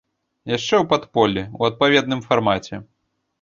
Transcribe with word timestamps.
Яшчэ 0.57 0.75
ў 0.79 0.85
падполлі, 0.93 1.43
у 1.59 1.67
адпаведным 1.69 2.25
фармаце. 2.31 2.81